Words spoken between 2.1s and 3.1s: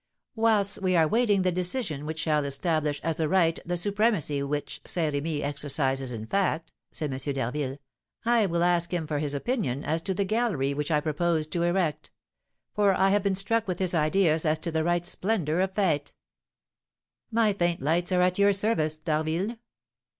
shall establish